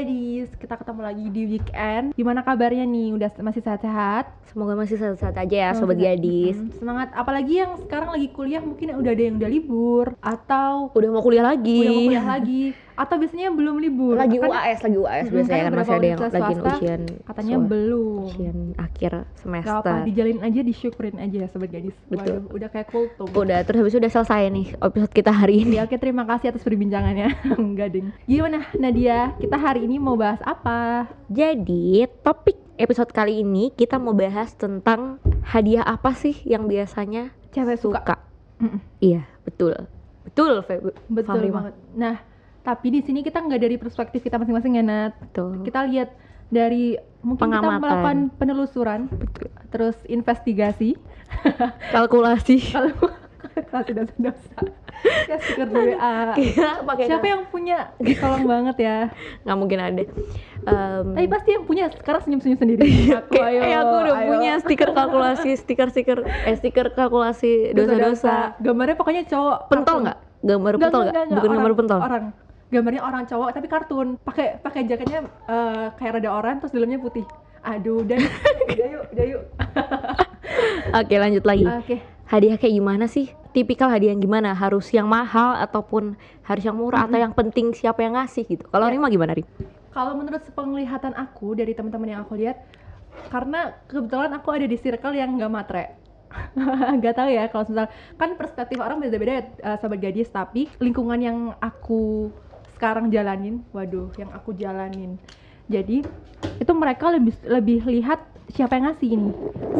[0.00, 2.16] gadis, kita ketemu lagi di weekend.
[2.16, 3.12] Gimana kabarnya nih?
[3.20, 4.32] Udah masih sehat-sehat?
[4.50, 6.18] Semoga masih sehat-sehat aja ya sobat sehat.
[6.18, 6.58] gadis.
[6.58, 7.08] Mm, semangat.
[7.12, 11.46] Apalagi yang sekarang lagi kuliah mungkin udah ada yang udah libur atau Udah mau kuliah
[11.46, 11.78] lagi.
[11.80, 12.62] udah mau kuliah lagi
[12.92, 14.12] atau biasanya belum libur.
[14.12, 17.00] Lagi Kan UAS, lagi UAS biasanya kan kan masih ada yang lagi ujian.
[17.24, 18.20] katanya so- belum.
[18.26, 19.94] ujian akhir Gak apa, semester.
[20.04, 21.96] dijalin aja, disyukurin aja ya sobat gadis.
[22.04, 22.44] Betul.
[22.44, 23.26] Waduh, udah kayak kultum.
[23.32, 25.78] Udah terus habis itu udah selesai nih episode kita hari ini.
[25.78, 27.28] Ya, oke terima kasih atas perbincangannya.
[27.56, 28.12] Enggak ding.
[28.26, 29.32] Gimana Nadia?
[29.38, 31.08] Kita hari ini mau bahas apa?
[31.26, 37.76] Jadi topik episode kali ini kita mau bahas tentang hadiah apa sih yang biasanya Cewek
[37.76, 38.00] suka.
[38.00, 38.16] suka.
[38.98, 39.74] Iya, betul.
[40.24, 40.92] Betul, Feb.
[41.08, 41.74] Betul Fahri banget.
[41.92, 42.16] Nah,
[42.60, 45.12] tapi di sini kita nggak dari perspektif kita masing-masing ya Nat.
[45.18, 45.64] Betul.
[45.64, 46.12] Kita lihat
[46.48, 47.80] dari mungkin kita Pengamatan.
[47.80, 49.00] melakukan penelusuran,
[49.68, 50.96] terus investigasi.
[51.92, 52.56] Kalkulasi.
[52.70, 52.92] Kalau
[53.50, 54.56] kasih dosa-dosa.
[55.26, 56.36] Ya stiker WA.
[56.36, 57.96] Kita pakai Siapa yang punya?
[57.98, 58.96] Tolong banget ya.
[59.42, 60.02] nggak mungkin ada.
[60.60, 62.84] Em, Tapi pasti yang punya sekarang senyum-senyum sendiri.
[63.20, 64.28] Aku, Kayak eh, aku udah ayo.
[64.28, 68.54] punya stiker kalkulasi, stiker-stiker eh stiker kalkulasi dosa-dosa.
[68.60, 69.58] Gambarnya pokoknya cowok.
[69.68, 70.18] Pentol nggak?
[70.40, 71.14] Gambar Enggak, pentol nggak?
[71.30, 72.00] Bukan gambar orang, pentol.
[72.00, 72.24] Orang.
[72.70, 74.08] Gambarnya orang cowok tapi kartun.
[74.20, 77.24] Pakai pakai jaketnya eh, kayak rada oranye terus dalamnya putih.
[77.60, 78.24] Aduh, dan
[78.66, 79.42] udah yuk, udah yuk.
[81.00, 81.64] Oke, lanjut lagi.
[81.64, 81.96] Oke.
[82.24, 83.32] Hadiah kayak gimana sih?
[83.50, 84.54] Tipikal hadiah yang gimana?
[84.54, 86.14] Harus yang mahal ataupun
[86.46, 88.64] harus yang murah atau yang penting siapa yang ngasih gitu?
[88.70, 88.94] Kalau Ya.
[88.94, 89.44] Rima gimana, Rim?
[89.90, 92.62] Kalau menurut penglihatan aku dari teman-teman yang aku lihat,
[93.30, 95.84] karena kebetulan aku ada di circle yang nggak matre.
[97.02, 101.18] Gak tahu ya kalau misal kan perspektif orang beda-beda ya eh, sahabat gadis tapi lingkungan
[101.18, 102.30] yang aku
[102.78, 105.18] sekarang jalanin, waduh, yang aku jalanin.
[105.66, 106.06] Jadi
[106.62, 108.22] itu mereka lebih lebih lihat
[108.54, 109.30] siapa yang ngasih ini.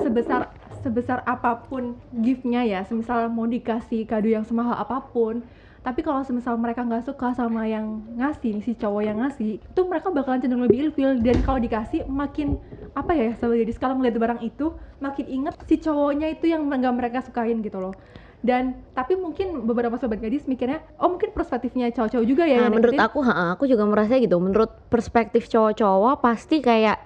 [0.02, 0.52] Sebesar
[0.84, 5.40] sebesar apa pun giftnya ya, semisal mau dikasih kado yang semahal apa pun,
[5.80, 10.12] tapi kalau semisal mereka nggak suka sama yang ngasih si cowok yang ngasih itu mereka
[10.12, 12.60] bakalan cenderung lebih ilfil dan kalau dikasih makin
[12.92, 17.18] apa ya gadis kalau ngeliat barang itu makin inget si cowoknya itu yang nggak mereka
[17.24, 17.96] sukain gitu loh
[18.40, 22.76] dan tapi mungkin beberapa sobat gadis mikirnya oh mungkin perspektifnya cowok-cowok juga ya Nah, yang
[22.76, 24.40] menurut aku, ha, aku juga merasa gitu.
[24.40, 26.96] Menurut perspektif cowok-cowok pasti kayak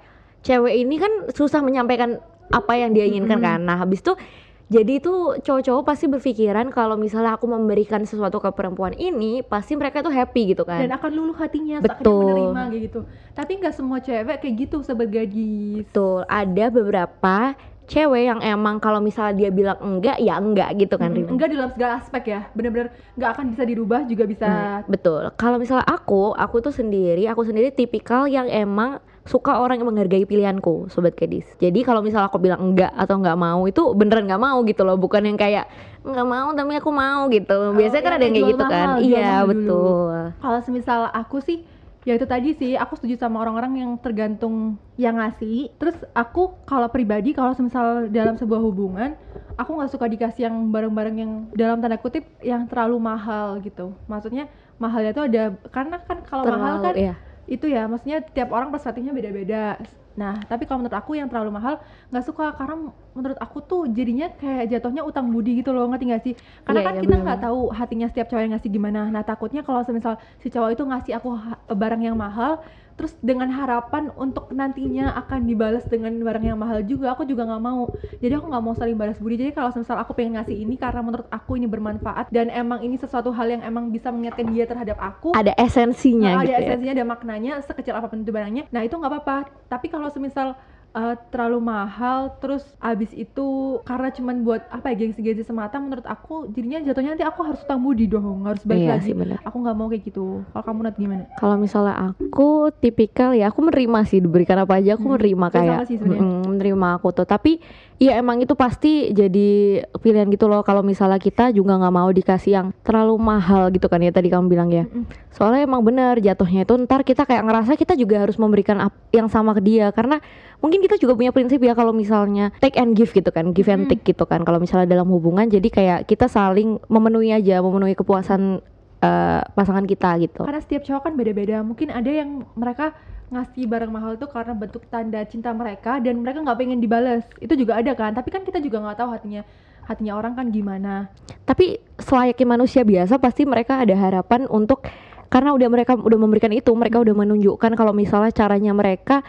[0.46, 2.22] cewek ini kan susah menyampaikan
[2.54, 3.50] apa yang dia inginkan Mm-mm.
[3.50, 3.60] kan.
[3.66, 4.14] Nah, habis itu
[4.64, 10.00] jadi itu cowok-cowok pasti berpikiran kalau misalnya aku memberikan sesuatu ke perempuan ini, pasti mereka
[10.00, 10.80] tuh happy gitu kan.
[10.80, 12.24] dan akan luluh hatinya Betul.
[12.24, 13.00] menerima kayak gitu
[13.32, 17.36] tapi nggak semua cewek kayak gitu sobat gadis Betul, ada beberapa
[17.84, 21.26] cewek yang emang kalau misalnya dia bilang enggak ya enggak gitu kan Mm, Rim.
[21.36, 25.28] enggak dalam segala aspek ya bener-bener nggak akan bisa dirubah juga bisa Nah, betul.
[25.36, 30.28] Kalau misalnya aku, aku tuh sendiri, aku sendiri tipikal yang emang suka orang yang menghargai
[30.28, 31.48] pilihanku, sobat gadis.
[31.56, 35.00] Jadi kalau misalnya aku bilang enggak atau enggak mau itu beneran enggak mau gitu loh,
[35.00, 35.64] bukan yang kayak
[36.04, 37.72] enggak mau tapi aku mau gitu.
[37.72, 38.86] Biasanya kan yang ada yang kayak gitu kan.
[38.88, 40.16] mahal, jual Iya, betul.
[40.44, 41.64] Kalau semisal aku sih
[42.04, 45.72] ya itu tadi sih aku setuju sama orang-orang yang tergantung yang ngasih.
[45.80, 49.16] Terus aku kalau pribadi kalau semisal dalam sebuah hubungan
[49.56, 53.96] aku nggak suka dikasih yang barang-barang yang dalam tanda kutip yang terlalu mahal gitu.
[54.04, 57.14] Maksudnya mahalnya tuh ada karena kan kalau mahal kan iya.
[57.50, 59.78] Itu ya maksudnya tiap orang perspektifnya beda-beda.
[60.14, 61.74] Nah, tapi kalau menurut aku yang terlalu mahal
[62.10, 62.74] nggak suka karena
[63.18, 66.34] menurut aku tuh jadinya kayak jatuhnya utang budi gitu loh, ngerti nggak sih?
[66.62, 69.00] Karena Iya, kan iya, kita nggak tahu hatinya setiap cowok yang ngasih gimana.
[69.10, 71.28] Nah, takutnya kalau semisal si cowok itu ngasih aku
[71.74, 72.62] barang yang mahal,
[72.94, 77.62] terus dengan harapan untuk nantinya akan dibalas dengan barang yang mahal juga, aku juga nggak
[77.62, 77.90] mau.
[78.22, 79.34] Jadi aku nggak mau saling balas budi.
[79.38, 82.94] Jadi kalau semisal aku pengen ngasih ini karena menurut aku ini bermanfaat dan emang ini
[82.94, 86.66] sesuatu hal yang emang bisa mengingatkan dia terhadap aku, Ada esensinya Nah, gitu ada ya.
[86.70, 88.70] esensinya, ada maknanya sekecil apa pun itu barangnya.
[88.70, 89.36] Nah itu nggak apa-apa.
[89.66, 90.54] Tapi kalau semisal
[90.94, 93.46] uh, terlalu mahal, terus abis itu
[93.82, 97.82] karena cuman buat apa ya gengsi-gengsi semata, menurut aku jadinya jatuhnya nanti aku harus utang
[97.82, 99.06] budi dong, harus balik Iya lagi.
[99.10, 99.38] sih benar.
[99.42, 100.46] Aku nggak mau kayak gitu.
[100.48, 101.24] Kalau kamu Nat gimana?
[101.36, 105.78] Kalau misalnya aku tipikal ya aku menerima sih diberikan apa aja aku Hmm, menerima kayak
[105.84, 107.58] sih mm, menerima aku tuh tapi
[107.96, 109.48] ya emang itu pasti jadi
[109.96, 114.02] pilihan gitu loh kalau misalnya kita juga nggak mau dikasih yang terlalu mahal gitu kan
[114.02, 114.84] ya tadi kamu bilang ya
[115.30, 119.54] soalnya emang bener jatuhnya itu ntar kita kayak ngerasa kita juga harus memberikan yang sama
[119.54, 120.18] ke dia karena
[120.62, 123.86] mungkin kita juga punya prinsip ya kalau misalnya take and give gitu kan give and
[123.90, 128.62] take gitu kan kalau misalnya dalam hubungan jadi kayak kita saling memenuhi aja memenuhi kepuasan
[129.02, 131.60] eh, pasangan kita gitu Karena setiap cowok kan beda-beda.
[131.60, 132.96] Mungkin ada yang mereka
[133.32, 137.24] ngasih barang mahal tuh karena bentuk tanda cinta mereka dan mereka nggak pengen dibales.
[137.40, 138.14] Itu juga ada kan.
[138.14, 139.42] Tapi kan kita juga nggak tahu hatinya
[139.84, 141.12] hatinya orang kan gimana.
[141.44, 144.88] tapi selayaknya manusia biasa pasti mereka ada harapan untuk
[145.28, 149.20] karena udah mereka udah memberikan itu mereka udah menunjukkan kalau misalnya caranya mereka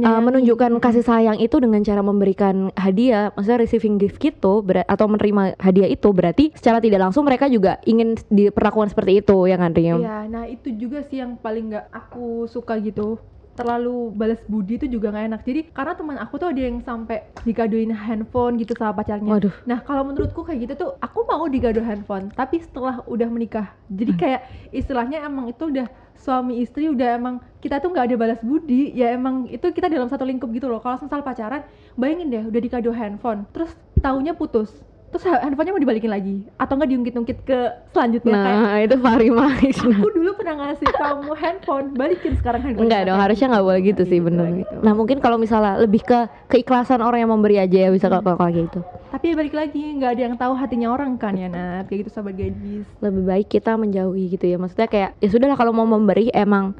[0.00, 5.04] uh, menunjukkan kasih sayang itu dengan cara memberikan hadiah, maksudnya receiving gift gitu, bera- atau
[5.04, 9.76] menerima hadiah itu berarti secara tidak langsung mereka juga ingin diperlakukan seperti itu ya kan
[9.76, 10.00] Rim?
[10.00, 13.20] Iya, nah itu juga sih yang paling nggak aku suka gitu.
[13.52, 15.40] Terlalu balas budi itu juga nggak enak.
[15.44, 19.28] Jadi karena teman aku tuh ada yang sampai dikadoin handphone gitu sama pacarnya.
[19.28, 19.54] Waduh.
[19.68, 23.76] Nah kalau menurutku kayak gitu tuh aku mau digado handphone, tapi setelah udah menikah.
[23.92, 24.20] Jadi Hmm.
[24.20, 24.40] kayak
[24.72, 29.10] istilahnya emang itu udah suami istri udah emang kita tuh nggak ada balas budi ya
[29.10, 31.66] emang itu kita dalam satu lingkup gitu loh kalau misal pacaran
[31.98, 34.70] bayangin deh udah dikado handphone terus taunya putus
[35.12, 37.58] terus ha- handphonenya mau dibalikin lagi atau nggak diungkit-ungkit ke
[37.90, 39.44] selanjutnya kayak Nah, itu Farima.
[39.52, 44.02] aku dulu pernah ngasih kamu handphone balikin sekarang handphone Enggak dong, harusnya nggak boleh gitu
[44.02, 44.46] sih bener.
[44.56, 44.74] gitu.
[44.78, 46.16] Nah mungkin kalau misalnya lebih ke
[46.48, 48.80] keikhlasan orang yang memberi aja ya bisa kalau kalau kayak gitu.
[49.06, 52.10] tapi ya balik lagi nggak ada yang tahu hatinya orang kan ya Nat kayak gitu
[52.10, 54.56] sahabat gadis Lebih baik kita menjauhi gitu ya.
[54.56, 56.72] Maksudnya kayak ya sudahlah kalau mau memberi emang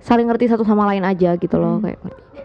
[0.00, 1.86] saling ngerti satu sama lain aja gitu loh Hmm.
[1.86, 1.98] kayak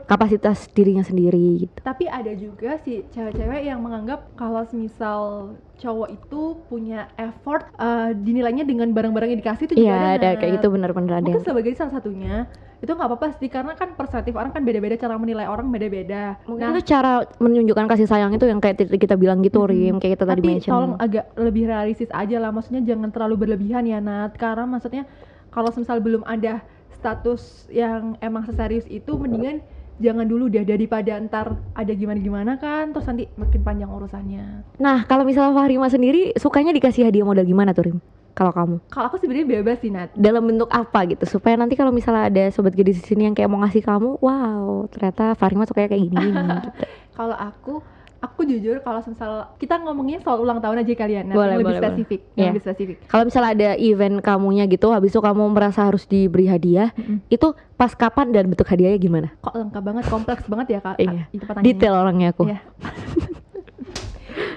[0.07, 1.77] kapasitas dirinya sendiri gitu.
[1.83, 8.63] tapi ada juga sih cewek-cewek yang menganggap kalau misal cowok itu punya effort eh, dinilainya
[8.63, 10.37] dengan barang-barang yang dikasih itu juga Iya ada Nat.
[10.39, 11.27] kayak gitu bener-bener ada.
[11.27, 15.17] mungkin sebagai salah satunya itu nggak apa-apa sih karena kan perspektif orang kan beda-beda cara
[15.17, 19.41] menilai orang beda-beda Mungkin nah itu cara menunjukkan kasih sayang itu yang kayak kita bilang
[19.41, 19.73] gitu Mm-mm.
[19.73, 20.71] Rim kayak kita tadi tapi mention.
[20.71, 25.03] tolong agak lebih realistis aja lah maksudnya jangan terlalu berlebihan ya Nat karena maksudnya
[25.49, 26.61] kalau misal belum ada
[26.93, 29.61] status yang emang seserius itu mendingan
[29.97, 34.45] jangan dulu deh daripada ntar ada gimana-gimana kan terus nanti makin panjang urusannya
[34.77, 37.97] Nah kalau misalnya Fahrima sendiri sukanya dikasih hadiah model gimana tuh Rim?
[38.37, 41.89] Kalau kamu kalau aku sebenarnya bebas sih Nat dalam bentuk apa gitu supaya nanti kalau
[41.89, 45.89] misalnya ada sobat gadis di sini yang kayak mau ngasih kamu, wow ternyata Fahrima sukanya
[45.89, 46.17] kayak gini.
[46.21, 46.69] gini gitu.
[47.17, 47.81] kalau aku
[48.27, 51.67] aku jujur kalau misal kita ngomongnya soal ulang tahun aja kalian Nat Boleh, yang lebih
[51.67, 51.89] boleh, boleh.
[51.93, 52.37] spesifik Iya.
[52.37, 56.45] yang lebih spesifik Kalau misalnya ada event kamunya gitu, habis itu kamu merasa harus diberi
[56.45, 57.23] hadiah, Mm-mm.
[57.27, 59.27] itu pas kapan dan bentuk hadiahnya gimana?
[59.37, 61.23] kok lengkap banget kompleks banget ya kak Iya.
[61.61, 62.45] Detail orangnya aku.
[62.45, 62.59] Iya.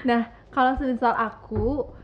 [0.01, 2.00] Nah, kalau semisal aku, aku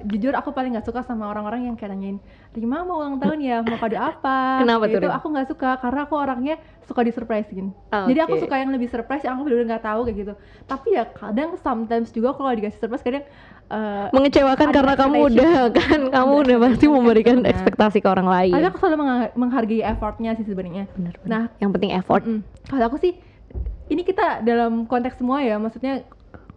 [0.00, 2.18] jujur aku paling nggak suka sama orang-orang yang kayak nanyain,
[2.50, 4.62] Rima mau ulang tahun ya, mau kado apa?
[4.62, 7.70] Kenapa tuh, Itu aku nggak suka karena aku orangnya suka disurprisein.
[7.88, 10.32] Jadi aku suka yang lebih surprise yang aku bener-bener nggak tahu kayak gitu.
[10.64, 13.24] Tapi ya kadang sometimes juga kalau dikasih surprise kadang
[13.68, 17.50] eh, mengecewakan karena kamu udah kan kamu Ada udah pasti memberikan kan.
[17.50, 18.52] ekspektasi ke orang lain.
[18.52, 20.88] tapi aku selalu mengha- menghargai effortnya sih sebenarnya.
[21.22, 22.22] Nah, yang penting effort.
[22.22, 22.40] Mm-mm.
[22.64, 23.12] Kalau aku sih,
[23.88, 26.04] ini kita dalam konteks semua ya, maksudnya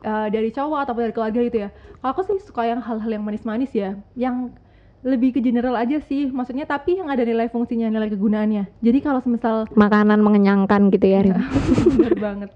[0.06, 1.70] uh, dari cowok ataupun dari keluarga gitu ya.
[1.72, 4.54] Kalau aku sih suka yang hal-hal yang manis-manis ya, yang
[5.02, 8.86] lebih ke general aja sih, maksudnya tapi yang ada nilai fungsinya, nilai kegunaannya.
[8.86, 11.42] Jadi kalau semisal Makanan mengenyangkan gitu ya, Rim.
[11.98, 12.50] bener banget.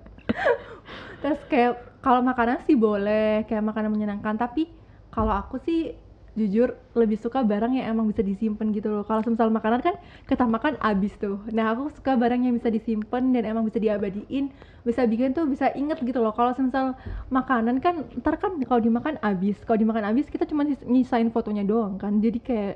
[1.25, 1.74] Terus kayak
[2.06, 4.69] kalau makanan sih boleh, kayak makanan menyenangkan, tapi
[5.09, 5.98] kalau aku sih
[6.36, 9.04] jujur lebih suka barang yang emang bisa disimpan gitu loh.
[9.08, 9.96] Kalau semisal makanan kan
[10.28, 11.40] kita makan abis tuh.
[11.56, 14.52] Nah aku suka barang yang bisa disimpan dan emang bisa diabadiin,
[14.84, 16.36] bisa bikin tuh bisa inget gitu loh.
[16.36, 17.00] Kalau semisal
[17.32, 21.96] makanan kan ntar kan kalau dimakan abis, kalau dimakan abis kita cuma nyisain fotonya doang
[21.96, 22.20] kan.
[22.20, 22.76] Jadi kayak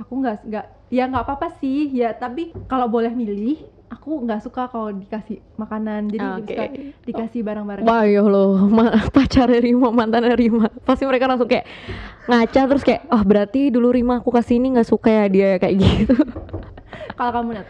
[0.00, 4.70] aku nggak nggak ya nggak apa-apa sih ya tapi kalau boleh milih aku nggak suka
[4.70, 6.08] kalau dikasih makanan.
[6.08, 6.54] Jadi Oke.
[6.54, 6.64] suka
[7.04, 7.82] dikasih barang-barang.
[7.84, 10.70] Wah ya loh, ma- pacarnya Rima, mantannya Rima.
[10.86, 11.66] Pasti mereka langsung kayak
[12.30, 15.74] ngaca terus kayak Oh berarti dulu Rima aku kasih ini gak suka ya dia kayak
[15.76, 16.14] gitu.
[17.18, 17.66] Kalau kamu Nat?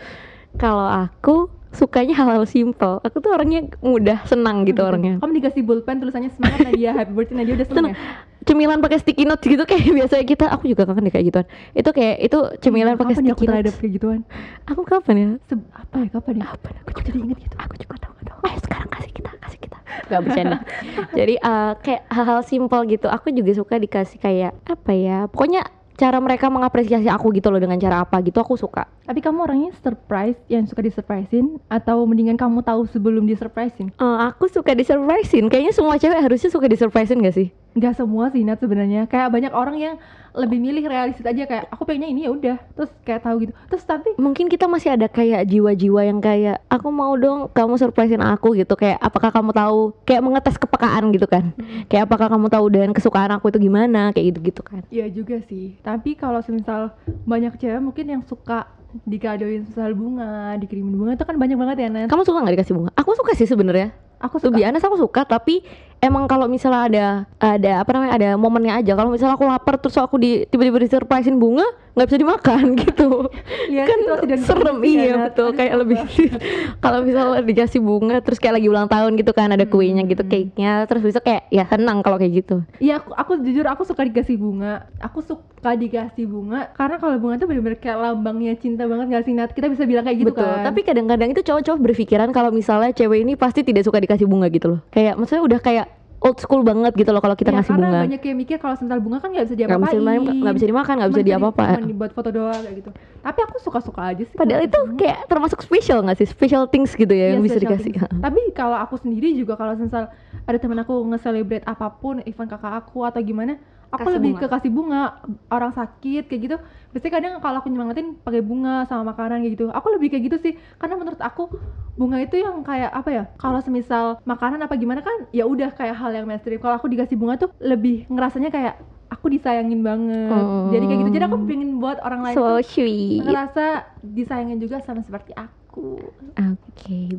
[0.61, 3.01] Kalau aku sukanya hal-hal simple.
[3.03, 5.19] Aku tuh orangnya mudah, senang gitu orangnya.
[5.19, 6.91] kamu dikasih bolpen tulisannya semangat Nadia.
[6.99, 7.55] Happy birthday Nadia.
[7.59, 7.95] Udah seneng.
[7.97, 11.47] ya Cemilan pakai sticky notes gitu kayak biasanya kita Aku juga kangen deh kayak gituan.
[11.77, 13.81] Itu kayak, itu cemilan pakai ya aku sticky terhadap notes.
[13.81, 14.21] kayak gituan?
[14.65, 15.29] Aku kapan ya?
[15.45, 16.45] Se- apa ya kapan ya?
[16.49, 16.69] Apa?
[16.73, 17.57] Aku aku jadi inget gitu.
[17.61, 18.39] Aku juga tahu tahu.
[18.49, 19.79] Ayo sekarang kasih kita kasih kita.
[20.09, 20.57] Nggak bercanda.
[21.19, 25.63] Jadi eh, kayak hal-hal simpel gitu aku juga suka dikasih kayak apa ya pokoknya
[25.95, 28.89] cara mereka mengapresiasi aku gitu loh dengan cara apa gitu aku suka.
[29.05, 33.93] Tapi kamu orangnya surprise yang suka disurprisein atau mendingan kamu tahu sebelum disurprisein?
[33.93, 35.45] Eh, aku suka disurprisein.
[35.53, 39.07] Kayaknya semua cewek harusnya suka disurprisein gak sih nggak semua sih Nat sebenarnya.
[39.07, 39.95] Kayak banyak orang yang
[40.31, 42.57] lebih milih realistis aja kayak aku pengennya ini ya udah.
[42.75, 43.53] Terus kayak tahu gitu.
[43.67, 48.23] Terus tapi mungkin kita masih ada kayak jiwa-jiwa yang kayak aku mau dong kamu surprisein
[48.23, 48.75] aku gitu.
[48.75, 49.79] Kayak apakah kamu tahu?
[50.07, 51.51] Kayak mengetes kepekaan gitu kan.
[51.91, 54.11] Kayak apakah kamu tahu dan kesukaan aku itu gimana?
[54.15, 54.83] Kayak gitu gitu kan.
[54.91, 55.79] Iya juga sih.
[55.83, 56.95] Tapi kalau semisal
[57.27, 58.67] banyak cewek mungkin yang suka
[59.07, 62.07] dikadoin misal bunga, dikirimin bunga itu kan banyak banget ya Nan.
[62.11, 62.91] kamu suka nggak dikasih bunga?
[62.99, 63.95] Aku suka sih sebenarnya.
[64.19, 64.59] Aku Tuh suka.
[64.59, 65.63] biasa aku suka tapi
[66.01, 67.07] emang kalau misalnya ada
[67.39, 68.93] ada apa namanya ada momennya aja.
[68.97, 71.65] Kalau misalnya aku lapar terus aku di tiba-tiba disurprisein bunga
[72.01, 73.29] nggak bisa dimakan gitu
[73.69, 73.99] Iya, kan
[74.41, 75.21] serem iya kan.
[75.29, 75.99] betul kayak lebih
[76.85, 80.31] kalau misalnya dikasih bunga terus kayak lagi ulang tahun gitu kan ada kuenya gitu Hmm.
[80.31, 84.01] cake-nya terus bisa kayak ya senang kalau kayak gitu Iya, aku, aku jujur aku suka
[84.03, 84.87] dikasih bunga.
[84.99, 85.41] Aku suka
[85.73, 89.51] dikasih bunga karena kalau bunga tuh bener-bener kayak lambangnya cinta banget gak sih Nat?
[89.51, 90.65] Kita bisa bilang kayak gitu betul kan.
[90.65, 94.71] tapi kadang-kadang itu cowok-cowok berpikiran kalau misalnya cewek ini pasti tidak suka dikasih bunga gitu
[94.71, 95.87] loh kayak maksudnya udah kayak
[96.21, 98.75] old school banget gitu loh kalau kita Ya, ngasih karena bunga banyak yang mikir kalau
[98.75, 100.01] sental bunga kan nggak bisa diapa-apain.
[100.37, 102.91] nggak bisa dimakan nggak bisa diapa-apa Cuma dibuat foto doang kayak gitu.
[103.21, 104.37] Tapi aku suka-suka aja sih.
[104.37, 104.97] padahal itu bunga.
[104.97, 108.21] kayak termasuk spesial nggak sih special things gitu ya Iya, yang bisa special dikasih things.
[108.21, 110.13] Tapi kalau aku sendiri juga kalau misal
[110.43, 113.57] ada temen aku nge-celebrate apa pun, event kakak aku atau gimana,
[113.91, 114.43] aku Kasih lebih bunga.
[114.43, 115.03] ke kasih bunga.
[115.51, 116.57] Orang sakit kayak gitu.
[116.95, 119.67] Biasanya kadang kalau aku nyemangatin pakai bunga sama makanan kayak gitu.
[119.71, 120.53] Aku lebih kayak gitu sih.
[120.79, 121.51] Karena menurut aku
[121.99, 123.25] bunga itu yang kayak apa ya?
[123.37, 126.63] Kalau semisal makanan apa gimana kan ya udah kayak hal yang mainstream.
[126.63, 128.75] Kalau aku dikasih bunga tuh lebih ngerasanya kayak
[129.11, 130.31] aku disayangin banget.
[130.71, 131.11] Jadi kayak gitu.
[131.19, 133.65] Jadi aku pengen buat orang lain so tuh sweet oke ngerasa
[134.07, 135.99] disayangin juga sama seperti aku.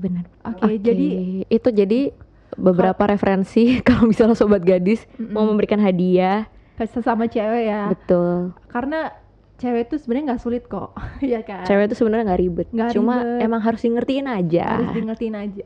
[0.02, 1.08] benar Oke, jadi
[1.48, 2.12] itu jadi
[2.60, 5.56] beberapa referensi kalau misalnya sobat gadis mau Mm-mm.
[5.56, 6.48] memberikan hadiah
[6.90, 7.92] sesama cewek ya.
[7.92, 8.56] Betul.
[8.72, 9.12] Karena
[9.62, 11.68] cewek itu sebenarnya nggak sulit kok ya kan?
[11.70, 12.68] Cewek itu sebenarnya nggak ribet.
[12.74, 13.46] Nggak cuma ribet.
[13.46, 14.66] emang harus ngertiin aja.
[14.82, 15.66] Harus ngertiin aja